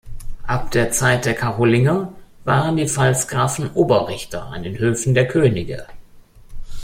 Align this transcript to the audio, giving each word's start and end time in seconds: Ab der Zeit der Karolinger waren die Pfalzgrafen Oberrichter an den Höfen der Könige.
Ab 0.47 0.71
der 0.71 0.89
Zeit 0.89 1.25
der 1.25 1.35
Karolinger 1.35 2.11
waren 2.43 2.75
die 2.75 2.87
Pfalzgrafen 2.87 3.69
Oberrichter 3.75 4.47
an 4.47 4.63
den 4.63 4.79
Höfen 4.79 5.13
der 5.13 5.27
Könige. 5.27 5.85